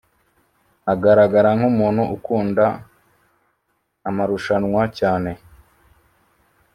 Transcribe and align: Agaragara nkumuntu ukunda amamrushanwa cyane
Agaragara 0.93 1.49
nkumuntu 1.57 2.01
ukunda 2.15 2.65
amamrushanwa 4.07 4.81
cyane 4.99 5.31